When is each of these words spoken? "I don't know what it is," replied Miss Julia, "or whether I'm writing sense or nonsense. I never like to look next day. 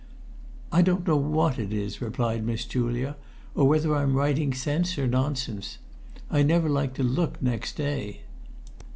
"I 0.71 0.81
don't 0.81 1.05
know 1.05 1.15
what 1.15 1.59
it 1.59 1.71
is," 1.71 2.01
replied 2.01 2.43
Miss 2.43 2.65
Julia, 2.65 3.17
"or 3.53 3.67
whether 3.67 3.95
I'm 3.95 4.15
writing 4.15 4.51
sense 4.51 4.97
or 4.97 5.05
nonsense. 5.05 5.77
I 6.31 6.41
never 6.41 6.67
like 6.71 6.95
to 6.95 7.03
look 7.03 7.39
next 7.39 7.73
day. 7.75 8.21